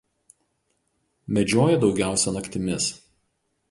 Medžioja 1.37 1.79
daugiausia 1.87 2.37
naktimis. 2.41 2.93